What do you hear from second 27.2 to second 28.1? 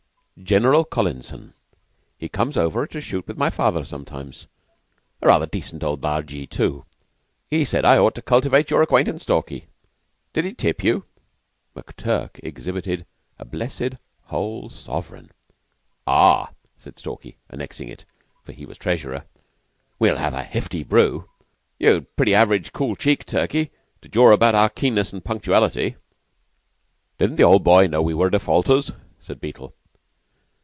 the old boy know